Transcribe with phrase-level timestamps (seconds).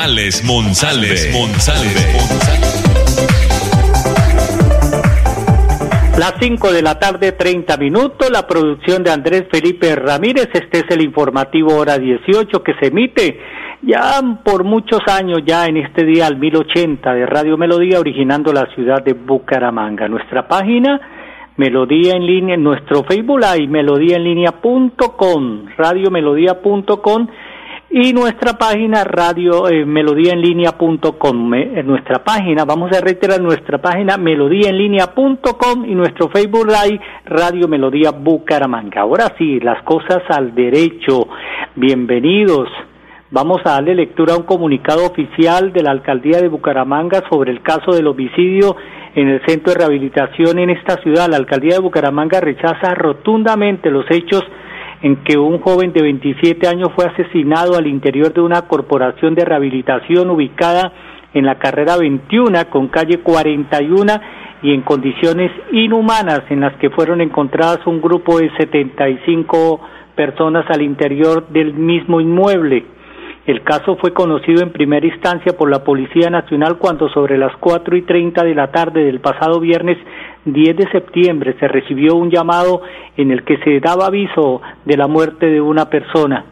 [0.00, 1.16] Alex Monsalve.
[6.16, 10.50] Las 5 de la tarde, 30 minutos, la producción de Andrés Felipe Ramírez.
[10.54, 13.40] Este es el informativo Hora 18 que se emite
[13.82, 18.72] ya por muchos años, ya en este día al 1080 de Radio Melodía, originando la
[18.76, 20.06] ciudad de Bucaramanga.
[20.06, 21.00] Nuestra página
[21.58, 27.26] Melodía en línea, nuestro Facebook Live, melodía en línea.com, radiomelodía.com
[28.00, 31.80] y nuestra página radio eh, melodía en.
[31.80, 37.00] En nuestra página, vamos a reiterar nuestra página melodía en línea.com y nuestro Facebook Live
[37.24, 39.00] Radio Melodía Bucaramanga.
[39.00, 41.26] Ahora sí, las cosas al derecho.
[41.74, 42.68] Bienvenidos.
[43.32, 47.62] Vamos a darle lectura a un comunicado oficial de la alcaldía de Bucaramanga sobre el
[47.62, 48.76] caso del homicidio
[49.16, 51.28] en el centro de rehabilitación en esta ciudad.
[51.28, 54.44] La alcaldía de Bucaramanga rechaza rotundamente los hechos
[55.02, 59.44] en que un joven de 27 años fue asesinado al interior de una corporación de
[59.44, 60.92] rehabilitación ubicada
[61.34, 64.12] en la carrera 21 con calle 41
[64.62, 69.80] y en condiciones inhumanas en las que fueron encontradas un grupo de 75
[70.16, 72.84] personas al interior del mismo inmueble.
[73.46, 77.96] El caso fue conocido en primera instancia por la Policía Nacional cuando sobre las cuatro
[77.96, 79.96] y treinta de la tarde del pasado viernes
[80.52, 82.82] 10 de septiembre se recibió un llamado
[83.16, 86.44] en el que se daba aviso de la muerte de una persona.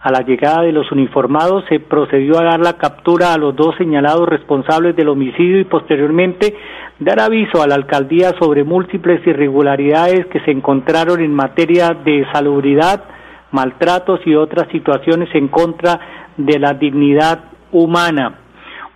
[0.00, 3.74] A la llegada de los uniformados se procedió a dar la captura a los dos
[3.76, 6.54] señalados responsables del homicidio y posteriormente
[6.98, 13.04] dar aviso a la alcaldía sobre múltiples irregularidades que se encontraron en materia de salubridad,
[13.50, 15.98] maltratos y otras situaciones en contra
[16.36, 18.43] de la dignidad humana.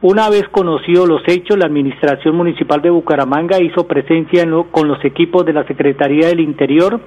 [0.01, 5.45] Una vez conocidos los hechos, la Administración Municipal de Bucaramanga hizo presencia con los equipos
[5.45, 7.01] de la Secretaría del Interior,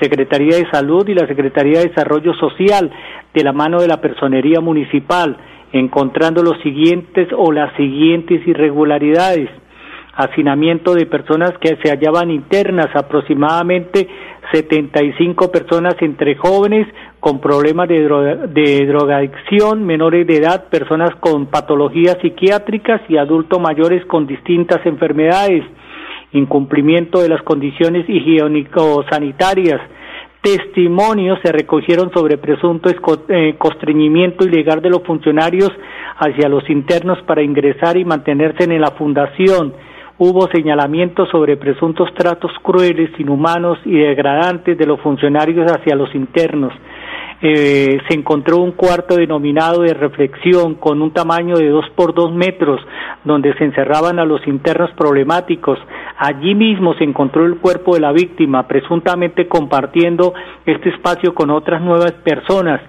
[0.00, 2.90] Secretaría de Salud y la Secretaría de Desarrollo Social
[3.32, 5.36] de la mano de la Personería Municipal,
[5.72, 9.48] encontrando los siguientes o las siguientes irregularidades.
[10.14, 14.08] Hacinamiento de personas que se hallaban internas, aproximadamente
[14.52, 16.86] 75 personas entre jóvenes
[17.20, 24.26] con problemas de, drogadicción, menores de edad, personas con patologías psiquiátricas y adultos mayores con
[24.26, 25.64] distintas enfermedades,
[26.32, 29.80] incumplimiento de las condiciones higiénico-sanitarias,
[30.42, 32.90] testimonios se recogieron sobre presunto
[33.28, 35.70] eh, constreñimiento ilegal de los funcionarios
[36.16, 39.72] hacia los internos para ingresar y mantenerse en la fundación,
[40.18, 46.72] hubo señalamientos sobre presuntos tratos crueles, inhumanos y degradantes de los funcionarios hacia los internos.
[47.44, 52.32] Eh, se encontró un cuarto denominado de reflexión con un tamaño de dos por dos
[52.32, 52.80] metros,
[53.24, 55.76] donde se encerraban a los internos problemáticos.
[56.18, 60.34] Allí mismo se encontró el cuerpo de la víctima, presuntamente compartiendo
[60.66, 62.80] este espacio con otras nuevas personas.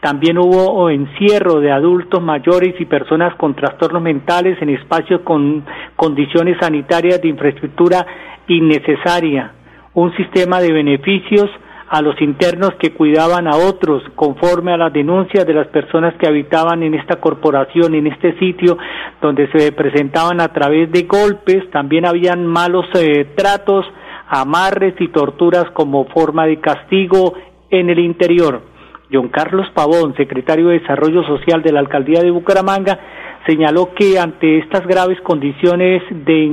[0.00, 5.64] También hubo encierro de adultos mayores y personas con trastornos mentales en espacios con
[5.96, 8.06] condiciones sanitarias de infraestructura
[8.46, 9.52] innecesaria.
[9.94, 11.50] Un sistema de beneficios
[11.88, 16.28] a los internos que cuidaban a otros conforme a las denuncias de las personas que
[16.28, 18.78] habitaban en esta corporación, en este sitio
[19.20, 23.86] donde se presentaban a través de golpes, también habían malos eh, tratos,
[24.28, 27.34] amarres y torturas como forma de castigo
[27.70, 28.67] en el interior.
[29.12, 32.98] John Carlos Pavón, secretario de Desarrollo Social de la Alcaldía de Bucaramanga,
[33.46, 36.44] señaló que ante estas graves condiciones de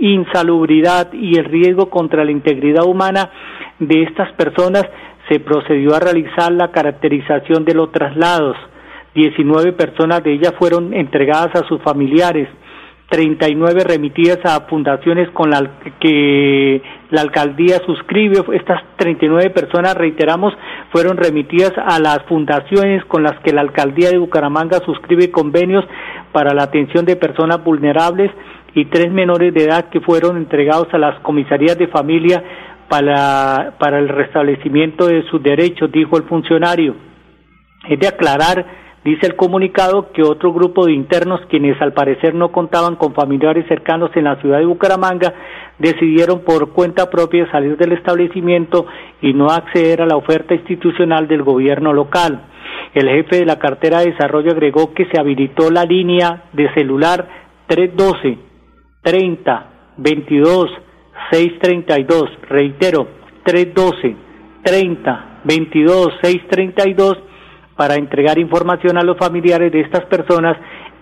[0.00, 3.30] insalubridad y el riesgo contra la integridad humana
[3.78, 4.84] de estas personas,
[5.28, 8.56] se procedió a realizar la caracterización de los traslados.
[9.14, 12.48] Diecinueve personas de ellas fueron entregadas a sus familiares.
[13.08, 18.42] 39 remitidas a fundaciones con la que la alcaldía suscribe.
[18.52, 20.52] Estas 39 personas, reiteramos,
[20.92, 25.84] fueron remitidas a las fundaciones con las que la alcaldía de Bucaramanga suscribe convenios
[26.32, 28.30] para la atención de personas vulnerables
[28.74, 32.44] y tres menores de edad que fueron entregados a las comisarías de familia
[32.90, 36.94] para, para el restablecimiento de sus derechos, dijo el funcionario.
[37.88, 42.50] Es de aclarar Dice el comunicado que otro grupo de internos, quienes al parecer no
[42.50, 45.32] contaban con familiares cercanos en la ciudad de Bucaramanga,
[45.78, 48.86] decidieron por cuenta propia salir del establecimiento
[49.22, 52.42] y no acceder a la oferta institucional del gobierno local.
[52.92, 57.28] El jefe de la cartera de desarrollo agregó que se habilitó la línea de celular
[57.68, 58.38] 312
[59.02, 59.66] 30
[59.96, 60.70] 22
[61.30, 62.30] 632.
[62.48, 63.08] Reitero,
[63.44, 64.16] 312
[64.64, 67.27] 30 22 632
[67.78, 70.56] para entregar información a los familiares de estas personas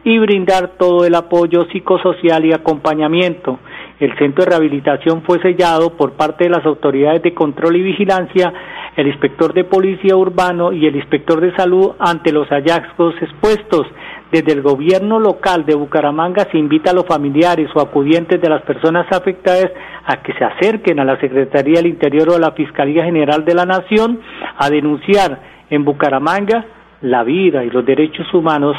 [0.05, 3.59] y brindar todo el apoyo psicosocial y acompañamiento.
[3.99, 8.53] El centro de rehabilitación fue sellado por parte de las autoridades de control y vigilancia,
[8.95, 13.87] el inspector de policía urbano y el inspector de salud ante los hallazgos expuestos.
[14.31, 18.63] Desde el gobierno local de Bucaramanga se invita a los familiares o acudientes de las
[18.63, 19.73] personas afectadas
[20.05, 23.55] a que se acerquen a la Secretaría del Interior o a la Fiscalía General de
[23.55, 24.21] la Nación
[24.59, 26.65] a denunciar en Bucaramanga
[27.03, 28.77] la vida y los derechos humanos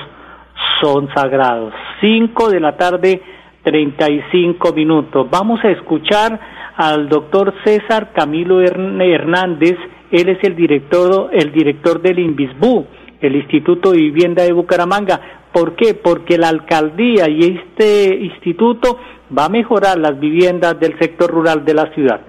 [0.81, 1.73] son sagrados.
[2.01, 3.21] Cinco de la tarde,
[3.63, 5.27] treinta y cinco minutos.
[5.29, 6.39] Vamos a escuchar
[6.75, 9.77] al doctor César Camilo Hernández.
[10.11, 12.85] Él es el director, el director del INVISBU,
[13.21, 15.19] el Instituto de Vivienda de Bucaramanga.
[15.51, 15.93] ¿Por qué?
[15.95, 18.99] Porque la alcaldía y este instituto
[19.35, 22.21] va a mejorar las viviendas del sector rural de la ciudad.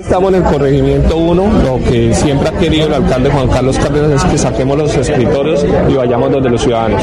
[0.00, 4.24] Estamos en el corregimiento 1, lo que siempre ha querido el alcalde Juan Carlos Cárdenas
[4.24, 7.02] es que saquemos los escritorios y vayamos donde los ciudadanos.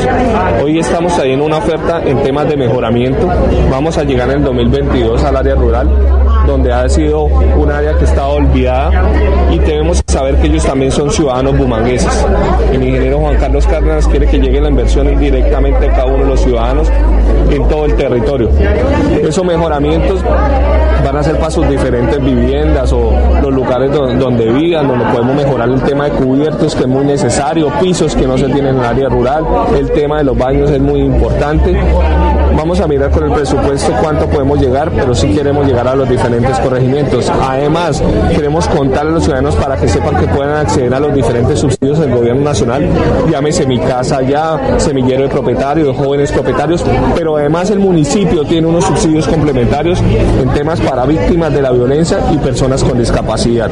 [0.61, 3.27] Hoy estamos en una oferta en temas de mejoramiento,
[3.69, 5.89] vamos a llegar en el 2022 al área rural
[6.47, 9.03] donde ha sido un área que estaba olvidada
[9.51, 12.25] y debemos saber que ellos también son ciudadanos bumangueses.
[13.47, 16.91] Carlos Cárdenas quiere que llegue la inversión indirectamente a cada uno de los ciudadanos
[17.49, 18.49] en todo el territorio.
[19.23, 25.05] Esos mejoramientos van a ser para sus diferentes viviendas o los lugares donde, vivan, donde
[25.05, 28.75] podemos mejorar el tema de cubiertos que es muy necesario, pisos que no se tienen
[28.75, 29.45] en el área rural,
[29.79, 31.73] el tema de los baños es muy importante.
[32.57, 36.09] Vamos a mirar con el presupuesto cuánto podemos llegar, pero sí queremos llegar a los
[36.09, 37.29] diferentes corregimientos.
[37.29, 38.01] Además,
[38.35, 41.99] queremos contarle a los ciudadanos para que sepan que puedan acceder a los diferentes subsidios
[41.99, 42.89] del gobierno nacional,
[43.29, 46.83] llámese mi casa ya, semillero de propietarios, jóvenes propietarios,
[47.15, 52.17] pero además el municipio tiene unos subsidios complementarios en temas para víctimas de la violencia
[52.33, 53.69] y personas con discapacidad.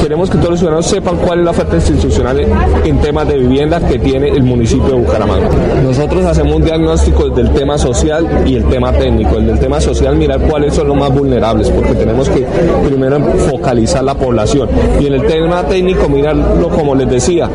[0.00, 2.40] Queremos que todos los ciudadanos sepan cuál es la oferta institucional
[2.84, 5.50] en temas de vivienda que tiene el municipio de Bucaramanga.
[5.82, 8.13] Nosotros hacemos un diagnóstico del tema social
[8.46, 9.36] y el tema técnico.
[9.36, 12.46] El del tema social, mirar cuáles son los más vulnerables, porque tenemos que
[12.86, 13.20] primero
[13.50, 14.68] focalizar la población.
[15.00, 17.48] Y en el tema técnico, mirarlo como les decía,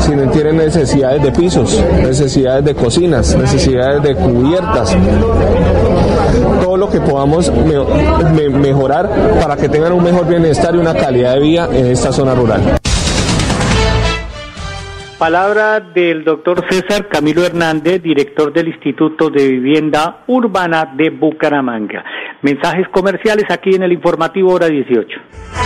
[0.00, 4.96] si no tienen necesidades de pisos, necesidades de cocinas, necesidades de cubiertas,
[6.62, 7.52] todo lo que podamos
[8.60, 9.10] mejorar
[9.40, 12.78] para que tengan un mejor bienestar y una calidad de vida en esta zona rural.
[15.18, 22.04] Palabra del doctor César Camilo Hernández, director del Instituto de Vivienda Urbana de Bucaramanga.
[22.42, 25.65] Mensajes comerciales aquí en el informativo hora 18.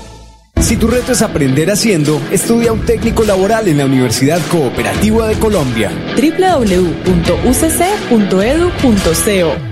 [0.61, 5.35] Si tu reto es aprender haciendo, estudia un técnico laboral en la Universidad Cooperativa de
[5.35, 5.91] Colombia.
[6.15, 7.03] www.ucc.edu.co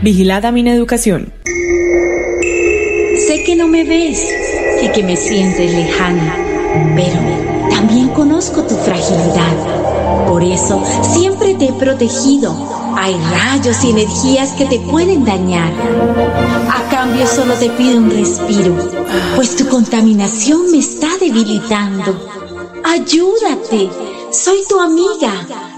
[0.01, 1.31] Vigilada mi educación.
[3.27, 4.25] Sé que no me ves
[4.81, 6.35] y que me sientes lejana,
[6.95, 7.19] pero
[7.69, 10.25] también conozco tu fragilidad.
[10.27, 15.71] Por eso siempre te he protegido hay rayos y energías que te pueden dañar.
[16.71, 18.75] A cambio solo te pido un respiro,
[19.35, 22.15] pues tu contaminación me está debilitando.
[22.83, 23.89] Ayúdate,
[24.31, 25.33] soy tu amiga,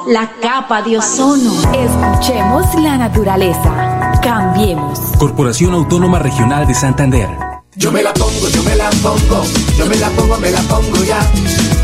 [0.08, 1.54] la capa de ozono.
[1.74, 4.20] Escuchemos la naturaleza.
[4.22, 5.00] Cambiemos.
[5.18, 7.30] Corporación Autónoma Regional de Santander.
[7.76, 9.44] Yo me la pongo, yo me la pongo,
[9.78, 11.20] yo me la pongo, me la pongo ya.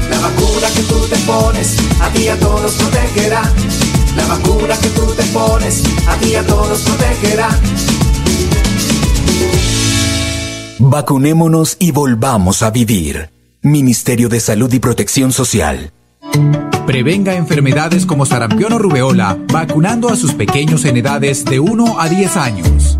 [0.09, 3.41] La vacuna que tú te pones, a ti a todos protegerá.
[4.17, 7.49] La vacuna que tú te pones a ti a todos protegerá.
[10.79, 13.29] Vacunémonos y volvamos a vivir.
[13.61, 15.91] Ministerio de Salud y Protección Social.
[16.85, 22.07] Prevenga enfermedades como sarampión o rubeola vacunando a sus pequeños en edades de 1 a
[22.07, 22.99] 10 años.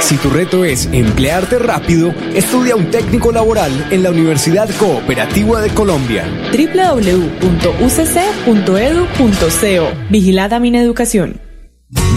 [0.00, 5.70] Si tu reto es emplearte rápido, estudia un técnico laboral en la Universidad Cooperativa de
[5.70, 6.24] Colombia.
[6.52, 7.48] www.ucc.edu.co
[10.10, 11.40] Vigilada Mineducación.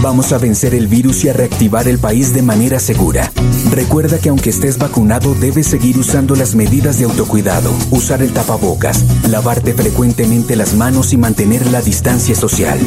[0.02, 3.32] Vamos a vencer el virus y a reactivar el país de manera segura.
[3.72, 9.06] Recuerda que aunque estés vacunado, debes seguir usando las medidas de autocuidado, usar el tapabocas,
[9.30, 12.80] lavarte frecuentemente las manos y mantener la distancia social.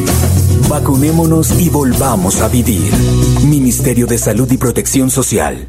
[0.68, 2.90] Vacunémonos y volvamos a vivir.
[3.44, 5.68] Ministerio de Salud y Protección Social.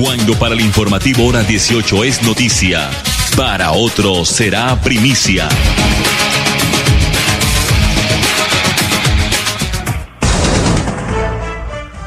[0.00, 2.90] Cuando para el informativo hora 18 es noticia,
[3.36, 5.48] para otros será primicia.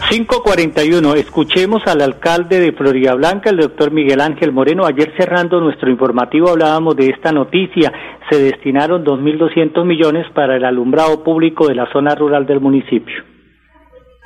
[0.10, 1.15] ...541...
[1.18, 4.86] Escuchemos al alcalde de Florida Blanca, el doctor Miguel Ángel Moreno.
[4.86, 7.92] Ayer cerrando nuestro informativo hablábamos de esta noticia.
[8.30, 13.35] Se destinaron 2.200 millones para el alumbrado público de la zona rural del municipio.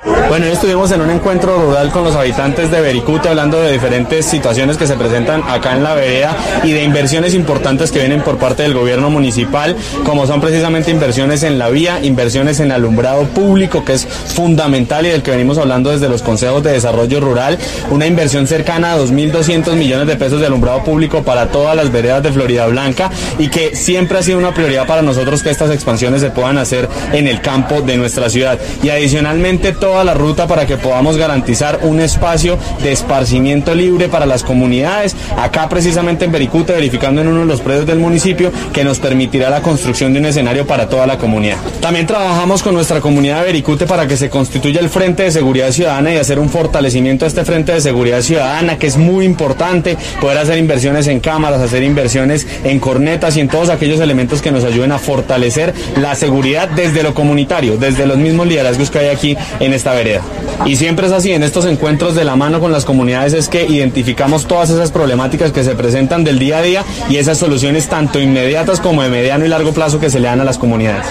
[0.02, 4.78] Bueno, estuvimos en un encuentro rural con los habitantes de Bericute hablando de diferentes situaciones
[4.78, 8.62] que se presentan acá en la vereda y de inversiones importantes que vienen por parte
[8.62, 13.94] del gobierno municipal, como son precisamente inversiones en la vía, inversiones en alumbrado público, que
[13.94, 17.58] es fundamental y del que venimos hablando desde los consejos de desarrollo rural,
[17.90, 22.22] una inversión cercana a 2.200 millones de pesos de alumbrado público para todas las veredas
[22.22, 26.22] de Florida Blanca y que siempre ha sido una prioridad para nosotros que estas expansiones
[26.22, 28.58] se puedan hacer en el campo de nuestra ciudad.
[28.82, 34.24] Y adicionalmente toda la ruta para que podamos garantizar un espacio de esparcimiento libre para
[34.24, 38.84] las comunidades, acá precisamente en Bericute, verificando en uno de los predios del municipio, que
[38.84, 41.56] nos permitirá la construcción de un escenario para toda la comunidad.
[41.80, 45.72] También trabajamos con nuestra comunidad de Bericute para que se constituya el Frente de Seguridad
[45.72, 49.96] Ciudadana y hacer un fortalecimiento a este Frente de Seguridad Ciudadana, que es muy importante
[50.20, 54.52] poder hacer inversiones en cámaras, hacer inversiones en cornetas y en todos aquellos elementos que
[54.52, 59.08] nos ayuden a fortalecer la seguridad desde lo comunitario, desde los mismos liderazgos que hay
[59.08, 60.20] aquí en esta vereda.
[60.66, 63.64] Y siempre es así, en estos encuentros de la mano con las comunidades es que
[63.64, 68.20] identificamos todas esas problemáticas que se presentan del día a día y esas soluciones tanto
[68.20, 71.06] inmediatas como de mediano y largo plazo que se le dan a las comunidades.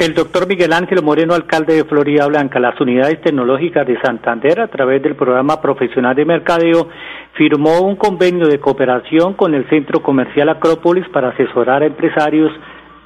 [0.00, 4.66] El doctor Miguel Ángel Moreno, alcalde de Florida Blanca, las unidades tecnológicas de Santander, a
[4.66, 6.88] través del programa profesional de mercadeo,
[7.34, 12.50] firmó un convenio de cooperación con el Centro Comercial Acrópolis para asesorar a empresarios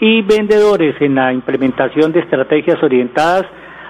[0.00, 3.46] y vendedores en la implementación de estrategias orientadas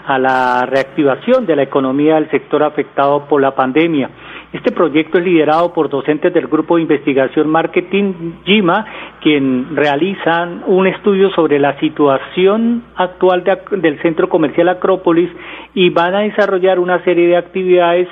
[0.06, 4.08] a la reactivación de la economía del sector afectado por la pandemia.
[4.52, 8.86] Este proyecto es liderado por docentes del Grupo de Investigación Marketing GIMA,
[9.20, 15.30] quien realizan un estudio sobre la situación actual del Centro Comercial Acrópolis
[15.74, 18.08] y van a desarrollar una serie de actividades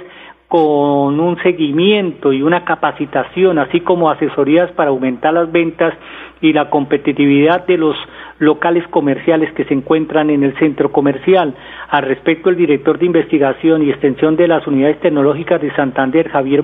[0.55, 5.93] con un seguimiento y una capacitación, así como asesorías para aumentar las ventas
[6.41, 7.97] y la competitividad de los
[8.39, 11.55] locales comerciales que se encuentran en el centro comercial.
[11.89, 16.63] Al respecto, el director de investigación y extensión de las unidades tecnológicas de Santander, Javier,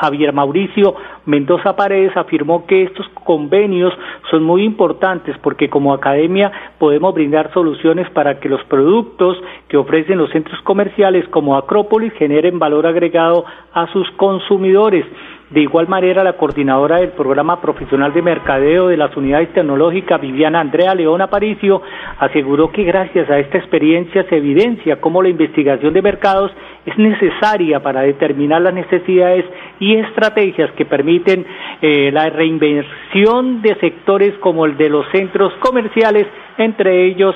[0.00, 0.94] Javier Mauricio
[1.26, 3.92] Mendoza Paredes, afirmó que estos convenios
[4.30, 9.36] son muy importantes porque como academia podemos brindar soluciones para que los productos
[9.68, 15.04] que ofrecen los centros comerciales como Acrópolis generen valor agregado a sus consumidores.
[15.50, 20.60] De igual manera, la coordinadora del programa profesional de mercadeo de las unidades tecnológicas, Viviana
[20.60, 21.82] Andrea León Aparicio,
[22.20, 26.52] aseguró que gracias a esta experiencia se evidencia cómo la investigación de mercados
[26.86, 29.44] es necesaria para determinar las necesidades
[29.80, 31.44] y estrategias que permiten
[31.82, 36.28] eh, la reinversión de sectores como el de los centros comerciales,
[36.58, 37.34] entre ellos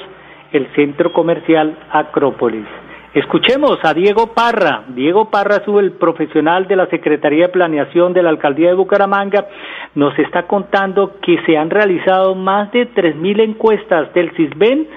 [0.53, 2.84] el centro comercial Acrópolis.
[3.15, 4.87] Escuchemos a Diego Parra.
[4.89, 9.47] Diego Parra el profesional de la Secretaría de Planeación de la Alcaldía de Bucaramanga.
[9.95, 14.89] Nos está contando que se han realizado más de 3.000 encuestas del CISBEN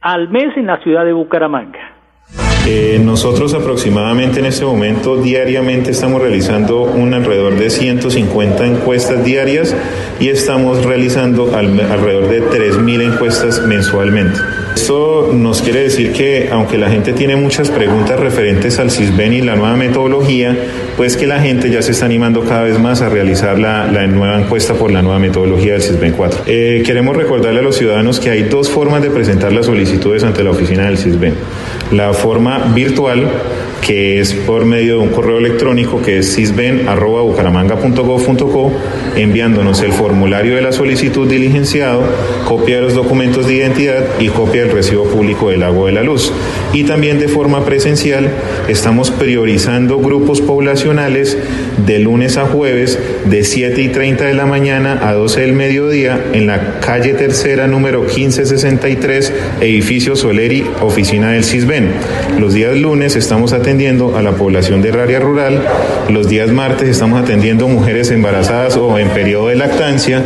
[0.00, 1.78] al mes en la ciudad de Bucaramanga.
[2.66, 9.76] Eh, nosotros aproximadamente en este momento diariamente estamos realizando un alrededor de 150 encuestas diarias
[10.20, 14.38] y estamos realizando alrededor de 3.000 encuestas mensualmente.
[14.78, 19.40] Esto nos quiere decir que aunque la gente tiene muchas preguntas referentes al CISBEN y
[19.40, 20.56] la nueva metodología,
[20.96, 24.38] pues que la gente ya se está animando cada vez más a realizar la, nueva
[24.38, 26.42] encuesta por la nueva metodología del CISBEN 4.
[26.46, 30.44] Eh, queremos recordarle a los ciudadanos que hay dos formas de presentar las solicitudes ante
[30.44, 31.34] la oficina del CISBEN.
[31.90, 33.28] La forma virtual
[33.80, 38.72] que es por medio de un correo electrónico que es cisben.bucaramanga.gov.co,
[39.16, 42.02] enviándonos el formulario de la solicitud diligenciado,
[42.46, 46.02] copia de los documentos de identidad y copia del recibo público del agua de la
[46.02, 46.32] luz.
[46.72, 48.30] Y también de forma presencial
[48.68, 51.36] estamos priorizando grupos poblacionales
[51.86, 56.20] de lunes a jueves de 7 y 30 de la mañana a 12 del mediodía
[56.32, 61.92] en la calle tercera número 1563, edificio Soleri, oficina del CISBEN.
[62.38, 65.62] Los días lunes estamos atendiendo atendiendo a la población del área rural,
[66.08, 70.22] los días martes estamos atendiendo mujeres embarazadas o en periodo de lactancia,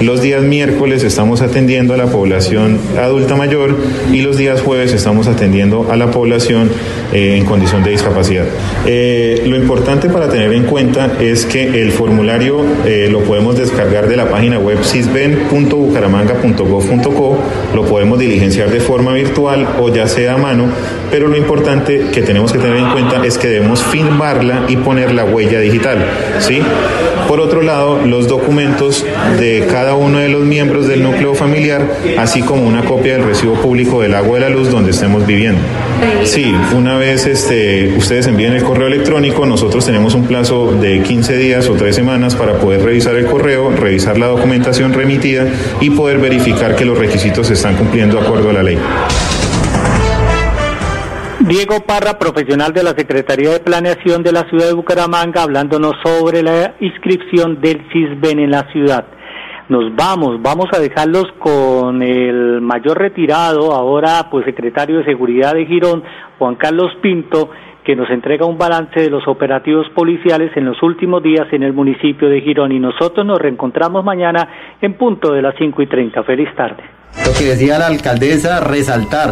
[0.00, 3.76] los días miércoles estamos atendiendo a la población adulta mayor
[4.12, 6.70] y los días jueves estamos atendiendo a la población
[7.12, 8.44] eh, en condición de discapacidad.
[8.86, 14.08] Eh, lo importante para tener en cuenta es que el formulario eh, lo podemos descargar
[14.08, 17.38] de la página web cisben.bucaramanga.gov.co,
[17.74, 20.68] lo podemos diligenciar de forma virtual o ya sea a mano,
[21.10, 25.12] pero lo importante que tenemos que tener en cuenta es que debemos firmarla y poner
[25.12, 25.98] la huella digital,
[26.38, 26.62] ¿sí?
[27.28, 29.04] Por otro lado, los documentos
[29.38, 33.54] de cada uno de los miembros del núcleo familiar, así como una copia del recibo
[33.54, 35.60] público del agua de la luz donde estemos viviendo.
[36.24, 41.36] Sí, una vez este, ustedes envíen el correo electrónico, nosotros tenemos un plazo de 15
[41.36, 45.46] días o 3 semanas para poder revisar el correo, revisar la documentación remitida
[45.80, 48.78] y poder verificar que los requisitos se están cumpliendo de acuerdo a la ley.
[51.48, 56.42] Diego Parra, profesional de la Secretaría de Planeación de la ciudad de Bucaramanga, hablándonos sobre
[56.42, 59.06] la inscripción del CISBEN en la ciudad.
[59.70, 65.64] Nos vamos, vamos a dejarlos con el mayor retirado, ahora pues secretario de Seguridad de
[65.64, 66.04] Girón,
[66.38, 67.48] Juan Carlos Pinto,
[67.82, 71.72] que nos entrega un balance de los operativos policiales en los últimos días en el
[71.72, 72.72] municipio de Girón.
[72.72, 76.22] Y nosotros nos reencontramos mañana en punto de las cinco y treinta.
[76.24, 76.82] Feliz tarde.
[77.24, 79.30] Lo que decía la alcaldesa, resaltar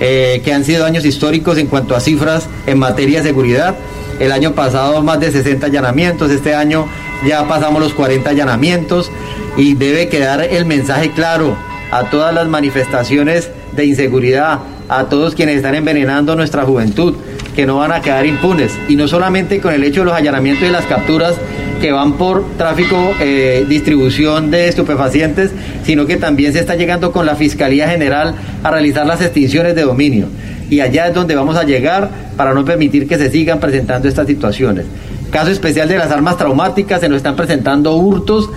[0.00, 3.76] eh, que han sido años históricos en cuanto a cifras en materia de seguridad.
[4.20, 6.86] El año pasado más de 60 allanamientos, este año
[7.26, 9.10] ya pasamos los 40 allanamientos
[9.56, 11.56] y debe quedar el mensaje claro
[11.90, 17.14] a todas las manifestaciones de inseguridad, a todos quienes están envenenando nuestra juventud,
[17.54, 18.72] que no van a quedar impunes.
[18.88, 21.34] Y no solamente con el hecho de los allanamientos y las capturas
[21.80, 25.50] que van por tráfico, eh, distribución de estupefacientes,
[25.84, 29.82] sino que también se está llegando con la Fiscalía General a realizar las extinciones de
[29.82, 30.28] dominio.
[30.68, 34.26] Y allá es donde vamos a llegar para no permitir que se sigan presentando estas
[34.26, 34.86] situaciones.
[35.30, 38.50] Caso especial de las armas traumáticas, se nos están presentando hurtos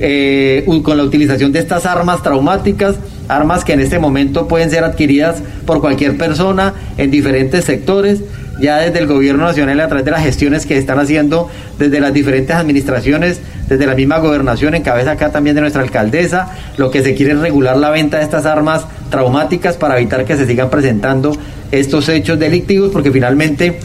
[0.00, 2.96] eh, con la utilización de estas armas traumáticas,
[3.28, 8.20] armas que en este momento pueden ser adquiridas por cualquier persona en diferentes sectores
[8.60, 12.12] ya desde el gobierno nacional a través de las gestiones que están haciendo desde las
[12.12, 17.02] diferentes administraciones, desde la misma gobernación, en cabeza acá también de nuestra alcaldesa, lo que
[17.02, 20.70] se quiere es regular la venta de estas armas traumáticas para evitar que se sigan
[20.70, 21.36] presentando
[21.70, 23.78] estos hechos delictivos, porque finalmente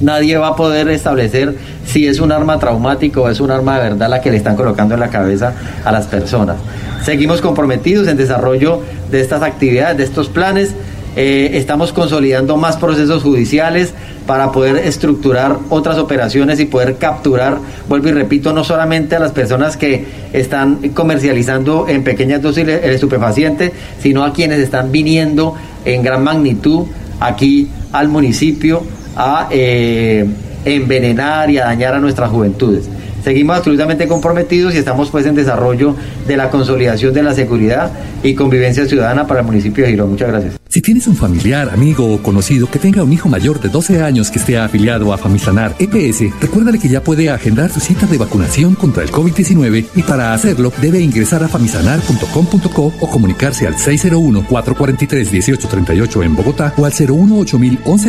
[0.00, 1.56] nadie va a poder establecer
[1.86, 4.56] si es un arma traumática o es un arma de verdad la que le están
[4.56, 6.56] colocando en la cabeza a las personas.
[7.02, 10.74] Seguimos comprometidos en desarrollo de estas actividades, de estos planes
[11.20, 13.92] Eh, estamos consolidando más procesos judiciales
[14.24, 17.58] para poder estructurar otras operaciones y poder capturar,
[17.88, 22.90] vuelvo y repito, no solamente a las personas que están comercializando en pequeñas dosis el
[22.90, 26.86] estupefaciente, sino a quienes están viniendo en gran magnitud
[27.18, 28.84] aquí al municipio
[29.18, 30.24] a eh,
[30.64, 32.88] envenenar y a dañar a nuestras juventudes.
[33.24, 37.90] Seguimos absolutamente comprometidos y estamos pues en desarrollo de la consolidación de la seguridad
[38.22, 40.10] y convivencia ciudadana para el municipio de Girón.
[40.10, 40.54] Muchas gracias.
[40.68, 44.30] Si tienes un familiar, amigo o conocido que tenga un hijo mayor de 12 años
[44.30, 48.74] que esté afiliado a Famisanar EPS, recuérdale que ya puede agendar su cita de vacunación
[48.74, 56.36] contra el COVID-19 y para hacerlo debe ingresar a famisanar.com.co o comunicarse al 601-443-1838 en
[56.36, 57.58] Bogotá o al 018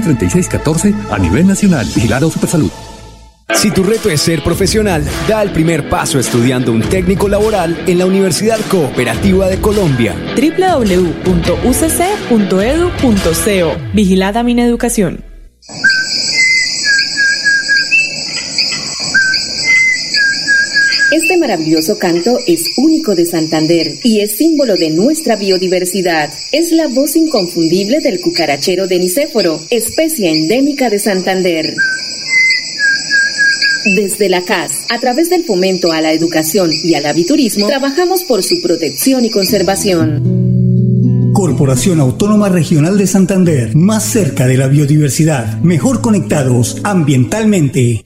[0.04, 1.88] 36 14 a nivel nacional.
[1.96, 2.89] Vigilado Supersalud.
[3.56, 7.98] Si tu reto es ser profesional, da el primer paso estudiando un técnico laboral en
[7.98, 10.16] la Universidad Cooperativa de Colombia.
[10.36, 11.20] www.ucc.edu.co
[13.94, 15.26] Vigilada Mineducación.
[21.12, 26.30] Este maravilloso canto es único de Santander y es símbolo de nuestra biodiversidad.
[26.52, 31.76] Es la voz inconfundible del cucarachero de Nicéforo, especie endémica de Santander.
[33.86, 38.44] Desde la CAS, a través del fomento a la educación y al aviturismo, trabajamos por
[38.44, 41.32] su protección y conservación.
[41.34, 48.06] Corporación Autónoma Regional de Santander, más cerca de la biodiversidad, mejor conectados ambientalmente.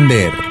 [0.01, 0.50] Santander.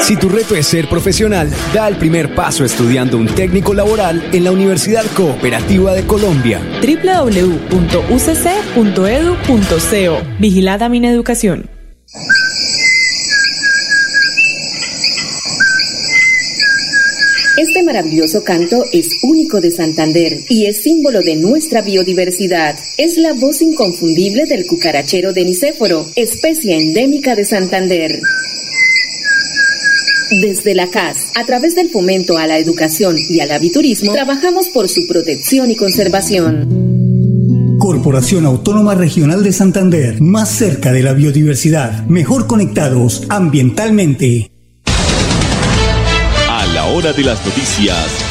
[0.00, 4.44] Si tu reto es ser profesional, da el primer paso estudiando un técnico laboral en
[4.44, 6.62] la Universidad Cooperativa de Colombia.
[6.80, 7.68] www.ucc.edu.co
[10.38, 11.68] Vigilada Mineducación.
[17.58, 22.76] Este maravilloso canto es único de Santander y es símbolo de nuestra biodiversidad.
[22.96, 28.20] Es la voz inconfundible del cucarachero de Nicéforo, especie endémica de Santander.
[30.30, 34.88] Desde la CAS, a través del fomento a la educación y al aviturismo, trabajamos por
[34.88, 37.78] su protección y conservación.
[37.78, 44.50] Corporación Autónoma Regional de Santander, más cerca de la biodiversidad, mejor conectados ambientalmente.
[46.50, 48.27] A la hora de las noticias,